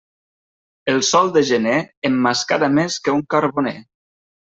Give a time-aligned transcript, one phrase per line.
[0.93, 1.75] El sol de gener
[2.09, 3.75] emmascara més que un carboner.